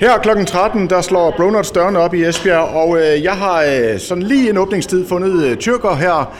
Her 0.00 0.18
kl. 0.18 0.44
13, 0.44 0.90
der 0.90 1.00
slår 1.00 1.34
Bronuts 1.36 1.70
dørene 1.70 1.98
op 1.98 2.14
i 2.14 2.24
Esbjerg, 2.24 2.68
og 2.74 2.98
øh, 2.98 3.22
jeg 3.22 3.32
har 3.32 3.62
øh, 3.62 4.00
sådan 4.00 4.22
lige 4.22 4.50
en 4.50 4.58
åbningstid 4.58 5.08
fundet 5.08 5.44
øh, 5.44 5.56
tyrker 5.56 5.94
her. 5.94 6.32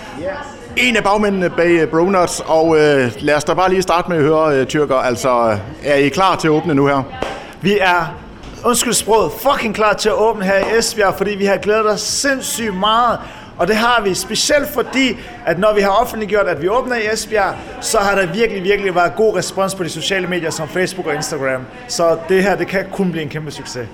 En 0.76 0.96
af 0.96 1.04
bagmændene 1.04 1.50
bag 1.50 1.70
øh, 1.70 1.88
Bronuts, 1.88 2.42
og 2.46 2.76
øh, 2.76 3.12
lad 3.18 3.34
os 3.34 3.44
da 3.44 3.54
bare 3.54 3.70
lige 3.70 3.82
starte 3.82 4.08
med 4.08 4.16
at 4.16 4.22
høre 4.22 4.56
øh, 4.56 4.66
tyrker. 4.66 4.96
Altså, 4.96 5.50
øh, 5.50 5.58
er 5.84 5.94
I 5.94 6.08
klar 6.08 6.36
til 6.36 6.48
at 6.48 6.52
åbne 6.52 6.74
nu 6.74 6.86
her? 6.86 7.02
Vi 7.60 7.78
er, 7.80 8.16
undskyld 8.64 8.92
sproget, 8.92 9.32
fucking 9.32 9.74
klar 9.74 9.92
til 9.92 10.08
at 10.08 10.14
åbne 10.14 10.44
her 10.44 10.56
i 10.56 10.78
Esbjerg, 10.78 11.14
fordi 11.14 11.30
vi 11.30 11.44
har 11.44 11.56
glædet 11.56 11.90
os 11.90 12.00
sindssygt 12.00 12.76
meget. 12.76 13.18
Og 13.58 13.68
det 13.68 13.76
har 13.76 14.02
vi 14.04 14.14
specielt 14.14 14.68
fordi, 14.68 15.16
at 15.46 15.58
når 15.58 15.74
vi 15.74 15.80
har 15.80 15.90
offentliggjort, 15.90 16.46
at 16.46 16.62
vi 16.62 16.68
åbner 16.68 16.96
i 16.96 17.12
Esbjerg, 17.12 17.54
så 17.80 17.98
har 17.98 18.14
der 18.20 18.26
virkelig, 18.32 18.64
virkelig 18.64 18.94
været 18.94 19.14
god 19.16 19.36
respons 19.36 19.74
på 19.74 19.84
de 19.84 19.88
sociale 19.88 20.26
medier 20.26 20.50
som 20.50 20.68
Facebook 20.68 21.06
og 21.06 21.14
Instagram. 21.14 21.62
Så 21.88 22.18
det 22.28 22.42
her, 22.42 22.56
det 22.56 22.66
kan 22.66 22.84
kun 22.92 23.10
blive 23.10 23.22
en 23.22 23.28
kæmpe 23.28 23.50
succes. 23.50 23.88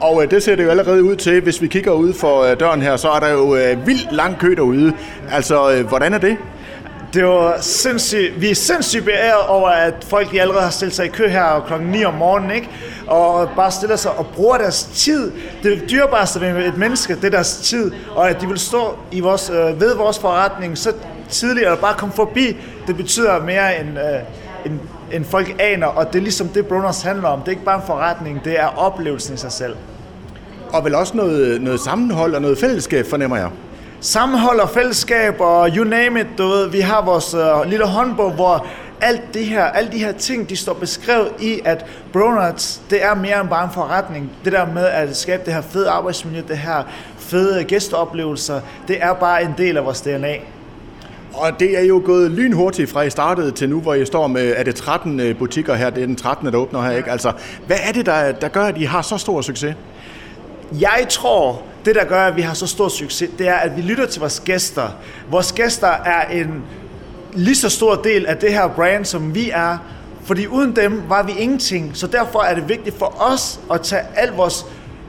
Og 0.00 0.22
øh, 0.22 0.30
det 0.30 0.42
ser 0.42 0.56
det 0.56 0.64
jo 0.64 0.70
allerede 0.70 1.04
ud 1.04 1.16
til. 1.16 1.40
Hvis 1.40 1.62
vi 1.62 1.66
kigger 1.66 1.92
ud 1.92 2.12
for 2.12 2.42
øh, 2.42 2.60
døren 2.60 2.82
her, 2.82 2.96
så 2.96 3.08
er 3.10 3.20
der 3.20 3.28
jo 3.28 3.56
øh, 3.56 3.86
vildt 3.86 4.12
lang 4.12 4.38
kø 4.38 4.54
derude. 4.54 4.92
Altså, 5.32 5.72
øh, 5.72 5.86
hvordan 5.86 6.14
er 6.14 6.18
det? 6.18 6.36
Det 7.14 7.24
var 7.24 7.60
sindssygt, 7.60 8.40
vi 8.40 8.50
er 8.50 8.54
sindssygt 8.54 9.04
beæret 9.04 9.46
over, 9.48 9.68
at 9.68 9.94
folk 10.08 10.30
de 10.30 10.40
allerede 10.40 10.62
har 10.62 10.70
stillet 10.70 10.94
sig 10.94 11.04
i 11.04 11.08
kø 11.08 11.28
her 11.28 11.64
klokken 11.66 11.88
9 11.88 12.04
om 12.04 12.14
morgenen, 12.14 12.50
ikke? 12.50 12.68
og 13.06 13.48
bare 13.56 13.70
stiller 13.70 13.96
sig 13.96 14.10
og 14.10 14.26
bruger 14.26 14.58
deres 14.58 14.84
tid. 14.94 15.32
Det 15.62 15.90
dyrebareste 15.90 16.40
ved 16.40 16.66
et 16.66 16.76
menneske, 16.78 17.14
det 17.14 17.24
er 17.24 17.30
deres 17.30 17.56
tid, 17.56 17.92
og 18.14 18.30
at 18.30 18.40
de 18.40 18.46
vil 18.48 18.58
stå 18.58 18.96
i 19.12 19.20
vores, 19.20 19.50
øh, 19.50 19.80
ved 19.80 19.96
vores 19.96 20.18
forretning 20.18 20.78
så 20.78 20.92
tidligt 21.28 21.66
og 21.66 21.78
bare 21.78 21.94
komme 21.94 22.14
forbi, 22.14 22.56
det 22.86 22.96
betyder 22.96 23.42
mere 23.42 23.80
end, 23.80 23.88
øh, 23.88 24.20
end, 24.66 24.78
end 25.12 25.24
folk 25.24 25.56
aner, 25.58 25.86
og 25.86 26.12
det 26.12 26.18
er 26.18 26.22
ligesom 26.22 26.48
det, 26.48 26.66
Bruners 26.66 27.02
handler 27.02 27.28
om. 27.28 27.40
Det 27.40 27.46
er 27.46 27.52
ikke 27.52 27.64
bare 27.64 27.76
en 27.76 27.86
forretning, 27.86 28.44
det 28.44 28.60
er 28.60 28.66
oplevelsen 28.66 29.34
i 29.34 29.36
sig 29.36 29.52
selv. 29.52 29.76
Og 30.72 30.84
vel 30.84 30.94
også 30.94 31.16
noget, 31.16 31.60
noget 31.60 31.80
sammenhold 31.80 32.34
og 32.34 32.42
noget 32.42 32.58
fællesskab, 32.58 33.06
fornemmer 33.06 33.36
jeg. 33.36 33.48
Sammenhold 34.00 34.60
og 34.60 34.70
fællesskab 34.70 35.40
og 35.40 35.70
you 35.76 35.84
name 35.84 36.20
it, 36.20 36.26
du 36.38 36.48
ved. 36.48 36.70
Vi 36.70 36.80
har 36.80 37.04
vores 37.04 37.34
øh, 37.34 37.70
lille 37.70 37.86
håndbog, 37.86 38.32
hvor 38.32 38.66
alt 39.00 39.34
det 39.34 39.44
her, 39.44 39.64
alle 39.64 39.92
de 39.92 39.98
her 39.98 40.12
ting, 40.12 40.50
de 40.50 40.56
står 40.56 40.72
beskrevet 40.72 41.28
i, 41.40 41.60
at 41.64 41.86
Bronuts, 42.12 42.80
det 42.90 43.04
er 43.04 43.14
mere 43.14 43.40
end 43.40 43.48
bare 43.48 43.64
en 43.64 43.70
forretning. 43.74 44.30
Det 44.44 44.52
der 44.52 44.66
med 44.66 44.84
at 44.84 45.16
skabe 45.16 45.42
det 45.44 45.54
her 45.54 45.60
fede 45.60 45.90
arbejdsmiljø, 45.90 46.42
det 46.48 46.58
her 46.58 46.82
fede 47.18 47.64
gæsteoplevelser, 47.64 48.60
det 48.88 49.02
er 49.02 49.12
bare 49.12 49.42
en 49.42 49.54
del 49.58 49.76
af 49.76 49.84
vores 49.84 50.00
DNA. 50.00 50.34
Og 51.34 51.60
det 51.60 51.78
er 51.78 51.84
jo 51.84 52.02
gået 52.04 52.30
lynhurtigt 52.30 52.90
fra 52.90 53.02
I 53.02 53.10
startede 53.10 53.50
til 53.50 53.68
nu, 53.68 53.80
hvor 53.80 53.94
I 53.94 54.06
står 54.06 54.26
med, 54.26 54.54
er 54.56 54.62
det 54.62 54.74
13 54.74 55.20
øh, 55.20 55.36
butikker 55.36 55.74
her, 55.74 55.90
det 55.90 56.02
er 56.02 56.06
den 56.06 56.16
13. 56.16 56.46
der 56.46 56.58
åbner 56.58 56.82
her, 56.82 56.90
ikke? 56.90 57.10
Altså, 57.10 57.32
hvad 57.66 57.76
er 57.88 57.92
det, 57.92 58.06
der, 58.06 58.32
der 58.32 58.48
gør, 58.48 58.64
at 58.64 58.78
I 58.78 58.84
har 58.84 59.02
så 59.02 59.18
stor 59.18 59.40
succes? 59.40 59.74
Jeg 60.72 61.06
tror, 61.08 61.62
det 61.84 61.94
der 61.94 62.04
gør, 62.04 62.26
at 62.26 62.36
vi 62.36 62.42
har 62.42 62.54
så 62.54 62.66
stor 62.66 62.88
succes, 62.88 63.30
det 63.38 63.48
er, 63.48 63.54
at 63.54 63.76
vi 63.76 63.82
lytter 63.82 64.06
til 64.06 64.20
vores 64.20 64.42
gæster. 64.44 64.88
Vores 65.30 65.52
gæster 65.52 65.88
er 65.88 66.28
en 66.28 66.62
lige 67.32 67.56
så 67.56 67.68
stor 67.68 67.94
del 67.94 68.26
af 68.26 68.36
det 68.36 68.52
her 68.52 68.68
brand, 68.68 69.04
som 69.04 69.34
vi 69.34 69.50
er, 69.50 69.78
fordi 70.24 70.46
uden 70.46 70.76
dem 70.76 71.02
var 71.08 71.22
vi 71.22 71.32
ingenting. 71.38 71.90
Så 71.94 72.06
derfor 72.06 72.40
er 72.42 72.54
det 72.54 72.68
vigtigt 72.68 72.98
for 72.98 73.22
os 73.22 73.60
at 73.72 73.80
tage 73.80 74.02
al 74.16 74.28
vores 74.28 74.66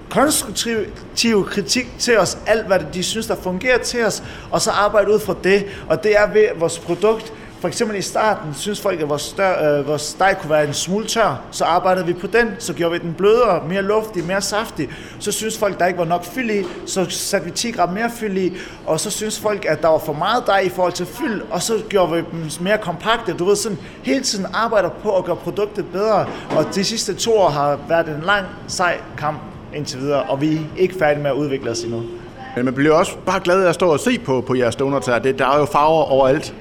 konstruktive 0.10 1.44
kritik 1.44 2.00
til 2.00 2.18
os, 2.18 2.38
alt 2.48 2.68
hvad 2.68 2.80
de 2.94 3.04
synes, 3.04 3.28
der 3.28 3.36
fungerer 3.36 3.78
til 3.78 4.06
os, 4.06 4.23
og 4.52 4.62
så 4.62 4.72
arbejde 4.72 5.14
ud 5.14 5.20
fra 5.20 5.36
det. 5.44 5.66
Og 5.90 6.04
det 6.04 6.18
er 6.18 6.34
ved 6.34 6.46
vores 6.56 6.80
produkt, 6.80 7.34
for 7.60 7.68
eksempel 7.68 7.98
i 7.98 8.02
starten 8.02 8.54
synes 8.54 8.82
folk, 8.82 9.02
at 9.02 9.10
vores, 9.10 9.22
stør, 9.22 9.80
øh, 9.80 9.88
vores 9.88 10.02
steg 10.02 10.36
kunne 10.42 10.50
være 10.50 10.68
en 10.68 10.74
smule 10.74 11.08
tør, 11.08 11.42
så 11.52 11.66
arbejdede 11.66 12.06
vi 12.06 12.14
på 12.14 12.28
den, 12.28 12.48
så 12.60 12.74
gjorde 12.74 12.92
vi 12.92 12.98
den 12.98 13.14
blødere, 13.14 13.64
mere 13.68 13.82
luftig, 13.82 14.24
mere 14.24 14.42
saftig. 14.42 14.90
Så 15.20 15.32
synes 15.32 15.58
folk, 15.58 15.80
der 15.80 15.86
ikke 15.86 16.00
var 16.00 16.06
nok 16.06 16.26
fyld 16.26 16.50
i, 16.52 16.64
så 16.86 17.06
satte 17.10 17.46
vi 17.46 17.52
10 17.52 17.72
gram 17.72 17.90
mere 17.90 18.12
fyld 18.20 18.38
i, 18.38 18.54
og 18.86 19.00
så 19.00 19.12
synes 19.12 19.40
folk, 19.40 19.66
at 19.66 19.82
der 19.82 19.88
var 19.88 19.98
for 19.98 20.14
meget 20.14 20.44
dej 20.48 20.60
i 20.60 20.70
forhold 20.70 20.94
til 20.94 21.06
fyld, 21.06 21.42
og 21.52 21.62
så 21.62 21.74
gjorde 21.89 22.11
vi 22.11 22.17
dem 22.17 22.50
mere 22.61 22.78
kompakte. 22.78 23.33
Du 23.33 23.45
ved, 23.45 23.56
sådan 23.56 23.78
hele 24.04 24.23
tiden 24.23 24.45
arbejder 24.54 24.89
på 24.89 25.17
at 25.17 25.26
gøre 25.26 25.36
produktet 25.36 25.86
bedre, 25.94 26.26
og 26.58 26.76
de 26.76 26.83
sidste 26.83 27.14
to 27.14 27.38
år 27.38 27.50
har 27.50 27.80
været 27.89 28.08
en 28.08 28.23
lang, 28.26 28.45
sej 28.67 28.98
kamp 29.17 29.39
indtil 29.76 30.00
videre, 30.00 30.23
og 30.23 30.42
vi 30.42 30.56
er 30.56 30.60
ikke 30.78 30.95
færdige 31.00 31.23
med 31.23 31.32
at 31.32 31.36
udvikle 31.36 31.72
os 31.72 31.83
endnu. 31.83 32.04
Men 32.56 32.66
man 32.66 32.73
bliver 32.73 32.94
også 32.94 33.17
bare 33.26 33.39
glad 33.39 33.64
af 33.64 33.70
at 33.70 33.76
stå 33.76 33.92
og 33.92 34.00
se 34.00 34.20
på, 34.20 34.42
på 34.42 34.56
jeres 34.56 34.76
donuts 34.76 35.08
her. 35.08 35.20
Det, 35.20 35.39
der 35.39 35.48
er 35.48 35.60
jo 35.60 35.66
farver 35.66 36.04
overalt. 36.04 36.54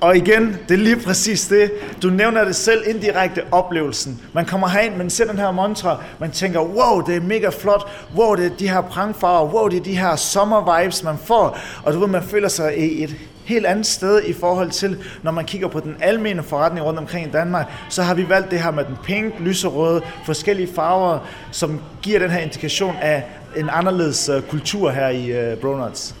Og 0.00 0.16
igen, 0.16 0.56
det 0.68 0.74
er 0.74 0.78
lige 0.78 0.96
præcis 0.96 1.46
det. 1.46 1.70
Du 2.02 2.10
nævner 2.10 2.44
det 2.44 2.56
selv 2.56 2.82
indirekte 2.86 3.42
oplevelsen. 3.50 4.20
Man 4.32 4.46
kommer 4.46 4.68
herind, 4.68 4.96
man 4.96 5.10
ser 5.10 5.24
den 5.24 5.38
her 5.38 5.50
mantra, 5.50 6.02
man 6.20 6.30
tænker, 6.30 6.60
wow, 6.60 7.00
det 7.00 7.16
er 7.16 7.20
mega 7.20 7.48
flot, 7.48 7.90
wow, 8.16 8.34
det 8.34 8.46
er 8.46 8.56
de 8.58 8.68
her 8.68 8.80
prangfarver, 8.80 9.52
wow, 9.54 9.68
det 9.68 9.78
er 9.78 9.82
de 9.82 9.98
her 9.98 10.16
sommervibes, 10.16 11.02
man 11.02 11.18
får. 11.24 11.58
Og 11.84 11.92
du 11.92 11.98
ved, 11.98 12.08
man 12.08 12.22
føler 12.22 12.48
sig 12.48 12.78
i 12.78 13.04
et 13.04 13.16
helt 13.44 13.66
andet 13.66 13.86
sted 13.86 14.22
i 14.24 14.32
forhold 14.32 14.70
til, 14.70 14.98
når 15.22 15.32
man 15.32 15.44
kigger 15.44 15.68
på 15.68 15.80
den 15.80 15.96
almene 16.00 16.42
forretning 16.42 16.86
rundt 16.86 16.98
omkring 16.98 17.26
i 17.26 17.30
Danmark, 17.30 17.66
så 17.88 18.02
har 18.02 18.14
vi 18.14 18.28
valgt 18.28 18.50
det 18.50 18.60
her 18.60 18.70
med 18.70 18.84
den 18.84 18.96
pink, 19.04 19.34
lyserøde, 19.40 20.02
forskellige 20.26 20.68
farver, 20.74 21.18
som 21.50 21.80
giver 22.02 22.18
den 22.18 22.30
her 22.30 22.40
indikation 22.40 22.96
af 23.00 23.24
en 23.56 23.68
anderledes 23.72 24.28
øh, 24.28 24.42
kultur 24.42 24.90
her 24.90 25.08
i 25.08 25.26
øh, 25.26 25.56
Bronuts. 25.56 26.14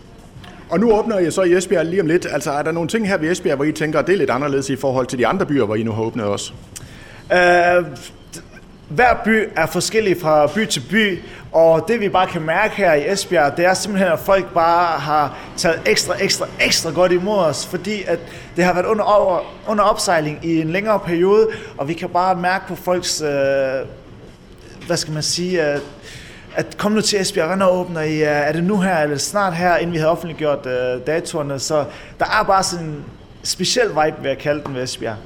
Og 0.70 0.80
nu 0.80 0.92
åbner 0.92 1.18
I 1.18 1.30
så 1.30 1.42
i 1.42 1.56
Esbjerg 1.56 1.86
lige 1.86 2.00
om 2.00 2.06
lidt. 2.06 2.26
Altså 2.32 2.50
er 2.50 2.62
der 2.62 2.72
nogle 2.72 2.88
ting 2.88 3.08
her 3.08 3.18
ved 3.18 3.30
Esbjerg, 3.30 3.56
hvor 3.56 3.64
I 3.64 3.72
tænker, 3.72 3.98
at 3.98 4.06
det 4.06 4.12
er 4.12 4.16
lidt 4.16 4.30
anderledes 4.30 4.70
i 4.70 4.76
forhold 4.76 5.06
til 5.06 5.18
de 5.18 5.26
andre 5.26 5.46
byer, 5.46 5.64
hvor 5.64 5.74
I 5.74 5.82
nu 5.82 5.92
har 5.92 6.02
åbnet 6.02 6.24
også? 6.24 6.52
Uh, 7.30 7.86
hver 8.88 9.14
by 9.24 9.48
er 9.56 9.66
forskellig 9.66 10.20
fra 10.20 10.46
by 10.46 10.66
til 10.66 10.82
by, 10.90 11.18
og 11.52 11.84
det 11.88 12.00
vi 12.00 12.08
bare 12.08 12.26
kan 12.26 12.42
mærke 12.42 12.76
her 12.76 12.94
i 12.94 13.12
Esbjerg, 13.12 13.56
det 13.56 13.64
er 13.64 13.74
simpelthen, 13.74 14.12
at 14.12 14.18
folk 14.18 14.54
bare 14.54 15.00
har 15.00 15.38
taget 15.56 15.82
ekstra, 15.86 16.14
ekstra, 16.20 16.46
ekstra 16.60 16.90
godt 16.90 17.12
imod 17.12 17.38
os, 17.38 17.66
fordi 17.66 18.02
at 18.06 18.18
det 18.56 18.64
har 18.64 18.74
været 18.74 18.86
under, 18.86 19.04
over, 19.04 19.40
under 19.68 19.84
opsejling 19.84 20.38
i 20.42 20.60
en 20.60 20.70
længere 20.70 21.00
periode, 21.00 21.48
og 21.78 21.88
vi 21.88 21.94
kan 21.94 22.08
bare 22.08 22.34
mærke 22.34 22.64
på 22.68 22.74
folks, 22.74 23.22
uh, 23.22 23.28
hvad 24.86 24.96
skal 24.96 25.14
man 25.14 25.22
sige, 25.22 25.74
uh, 25.74 25.80
at 26.54 26.76
komme 26.78 26.94
nu 26.94 27.00
til 27.00 27.20
Esbjerg, 27.20 27.46
hvornår 27.46 27.68
åbner 27.68 28.00
I? 28.00 28.22
Er 28.22 28.52
det 28.52 28.64
nu 28.64 28.80
her, 28.80 28.98
eller 28.98 29.16
snart 29.16 29.56
her, 29.56 29.76
inden 29.76 29.92
vi 29.92 29.98
havde 29.98 30.10
offentliggjort 30.10 30.66
uh, 30.66 31.06
datorerne? 31.06 31.58
Så 31.58 31.84
der 32.18 32.24
er 32.40 32.44
bare 32.44 32.62
sådan 32.62 32.86
en 32.86 33.04
speciel 33.42 33.88
vibe, 33.88 34.16
vil 34.22 34.28
jeg 34.28 34.38
kalde 34.38 34.62
den 34.66 34.74
ved 34.74 34.82
Esbjerg. 34.82 35.16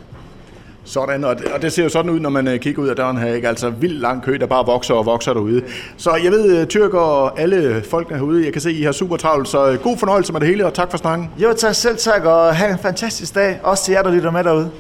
Sådan, 0.85 1.25
og 1.25 1.39
det, 1.39 1.45
og 1.47 1.62
det 1.62 1.73
ser 1.73 1.83
jo 1.83 1.89
sådan 1.89 2.11
ud, 2.11 2.21
når 2.21 2.31
man 2.31 2.49
uh, 2.49 2.57
kigger 2.57 2.83
ud 2.83 2.89
af 2.89 2.97
døren 2.97 3.19
her, 3.19 3.35
ikke? 3.35 3.49
Altså 3.49 3.71
vildt 3.71 4.01
lang 4.01 4.23
kø, 4.23 4.37
der 4.41 4.47
bare 4.47 4.67
vokser 4.67 4.95
og 4.95 5.07
vokser 5.07 5.33
derude. 5.33 5.62
Så 5.97 6.15
jeg 6.25 6.33
ved, 6.33 6.62
uh, 6.62 6.69
Tyrk 6.69 6.95
og 6.95 7.41
alle 7.41 7.83
folkene 7.91 8.19
herude, 8.19 8.45
jeg 8.45 8.53
kan 8.53 8.62
se, 8.62 8.73
I 8.73 8.83
har 8.83 8.93
super 8.93 9.17
travlt, 9.17 9.49
så 9.49 9.79
god 9.83 9.99
fornøjelse 9.99 10.33
med 10.33 10.41
det 10.41 10.49
hele, 10.49 10.67
og 10.67 10.75
tak 10.75 10.91
for 10.91 10.99
snakken. 10.99 11.31
Jo, 11.39 11.53
tak 11.53 11.75
selv 11.75 11.97
tak, 11.97 12.25
og 12.25 12.56
have 12.56 12.71
en 12.73 12.79
fantastisk 12.79 13.35
dag. 13.35 13.61
Også 13.62 13.85
til 13.85 13.93
jer, 13.93 14.03
der 14.03 14.11
lytter 14.11 14.31
med 14.31 14.45
derude. 14.45 14.71